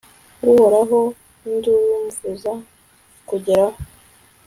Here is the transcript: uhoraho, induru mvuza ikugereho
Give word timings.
uhoraho, 0.49 0.99
induru 1.49 1.93
mvuza 2.07 2.53
ikugereho 3.19 3.73